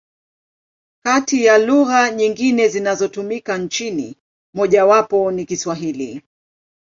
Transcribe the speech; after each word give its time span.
Kati 1.03 1.45
ya 1.45 1.57
lugha 1.57 2.09
nyingine 2.11 2.67
zinazotumika 2.67 3.57
nchini, 3.57 4.15
mojawapo 4.53 5.31
ni 5.31 5.45
Kiswahili. 5.45 6.21